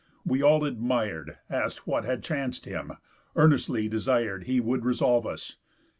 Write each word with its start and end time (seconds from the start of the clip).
We 0.25 0.41
all 0.41 0.65
admir'd, 0.65 1.37
Ask'd 1.47 1.81
what 1.85 2.05
had 2.05 2.23
chanc'd 2.23 2.65
him, 2.65 2.93
earnestly 3.35 3.87
desir'd 3.87 4.45
He 4.45 4.59
would 4.59 4.83
resolve 4.83 5.27
us. 5.27 5.57